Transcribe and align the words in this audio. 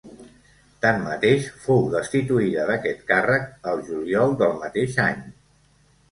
Tanmateix, 0.83 1.43
fou 1.65 1.83
destituïda 1.95 2.63
d'aquest 2.69 3.03
càrrec 3.11 3.69
el 3.73 3.83
juliol 3.91 4.33
del 4.39 4.57
mateix 4.63 4.97
any. 5.05 5.21